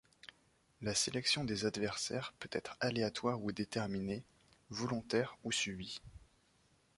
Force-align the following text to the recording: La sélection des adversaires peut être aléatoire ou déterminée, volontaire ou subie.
La 0.81 0.95
sélection 0.95 1.43
des 1.43 1.67
adversaires 1.67 2.33
peut 2.39 2.49
être 2.53 2.75
aléatoire 2.79 3.39
ou 3.43 3.51
déterminée, 3.51 4.23
volontaire 4.71 5.37
ou 5.43 5.51
subie. 5.51 6.01